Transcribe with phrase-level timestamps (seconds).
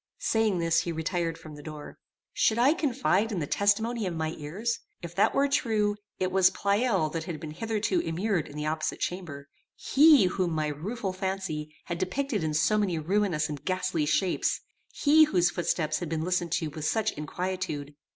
[0.17, 1.99] Saying this he retired from the door.
[2.33, 4.79] Should I confide in the testimony of my ears?
[5.03, 8.99] If that were true, it was Pleyel that had been hitherto immured in the opposite
[8.99, 14.61] chamber: he whom my rueful fancy had depicted in so many ruinous and ghastly shapes:
[14.91, 17.93] he whose footsteps had been listened to with such inquietude!